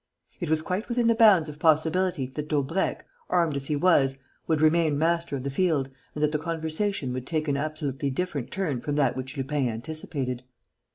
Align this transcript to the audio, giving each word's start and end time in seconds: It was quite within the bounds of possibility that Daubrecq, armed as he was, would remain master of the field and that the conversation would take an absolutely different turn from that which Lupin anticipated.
It 0.39 0.49
was 0.49 0.63
quite 0.63 0.89
within 0.89 1.05
the 1.05 1.13
bounds 1.13 1.47
of 1.47 1.59
possibility 1.59 2.25
that 2.25 2.47
Daubrecq, 2.49 3.05
armed 3.29 3.55
as 3.55 3.67
he 3.67 3.75
was, 3.75 4.17
would 4.47 4.59
remain 4.59 4.97
master 4.97 5.35
of 5.35 5.43
the 5.43 5.51
field 5.51 5.91
and 6.15 6.23
that 6.23 6.31
the 6.31 6.39
conversation 6.39 7.13
would 7.13 7.27
take 7.27 7.47
an 7.47 7.55
absolutely 7.55 8.09
different 8.09 8.49
turn 8.49 8.81
from 8.81 8.95
that 8.95 9.15
which 9.15 9.37
Lupin 9.37 9.69
anticipated. 9.69 10.41